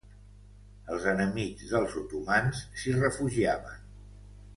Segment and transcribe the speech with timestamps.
[0.93, 3.77] Els enemics dels otomans s'hi refugiaven.